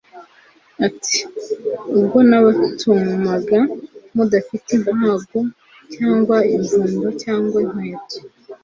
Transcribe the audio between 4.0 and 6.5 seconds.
mudafite impago cyangwa